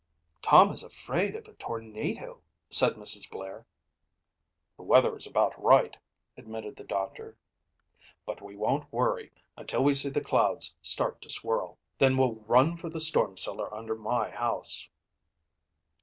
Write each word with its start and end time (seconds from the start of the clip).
"Tom 0.41 0.71
is 0.71 0.81
afraid 0.81 1.35
of 1.35 1.47
a 1.47 1.53
tornado," 1.53 2.41
said 2.71 2.95
Mrs. 2.95 3.29
Blair. 3.29 3.67
"The 4.75 4.81
weather 4.81 5.15
is 5.15 5.27
about 5.27 5.53
right," 5.61 5.95
admitted 6.35 6.75
the 6.75 6.83
doctor. 6.83 7.37
"But 8.25 8.41
we 8.41 8.55
won't 8.55 8.91
worry 8.91 9.29
until 9.57 9.83
we 9.83 9.93
see 9.93 10.09
the 10.09 10.19
clouds 10.19 10.75
start 10.81 11.21
to 11.21 11.29
swirl. 11.29 11.77
Then 11.99 12.17
we'll 12.17 12.37
run 12.47 12.77
for 12.77 12.89
the 12.89 12.99
storm 12.99 13.37
cellar 13.37 13.71
under 13.71 13.93
my 13.93 14.31
house." 14.31 14.89